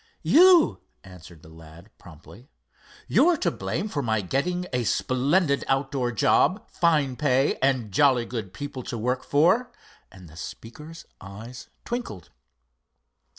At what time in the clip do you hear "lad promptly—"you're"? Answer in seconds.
1.49-3.37